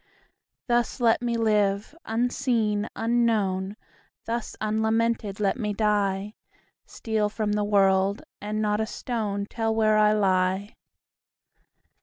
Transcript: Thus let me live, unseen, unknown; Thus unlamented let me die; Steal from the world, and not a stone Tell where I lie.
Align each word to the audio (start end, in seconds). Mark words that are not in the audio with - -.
Thus 0.65 0.99
let 0.99 1.21
me 1.21 1.37
live, 1.37 1.93
unseen, 2.05 2.87
unknown; 2.95 3.75
Thus 4.25 4.55
unlamented 4.59 5.39
let 5.39 5.57
me 5.59 5.73
die; 5.73 6.33
Steal 6.87 7.29
from 7.29 7.51
the 7.51 7.63
world, 7.63 8.23
and 8.41 8.63
not 8.63 8.81
a 8.81 8.87
stone 8.87 9.45
Tell 9.45 9.75
where 9.75 9.99
I 9.99 10.13
lie. 10.13 10.75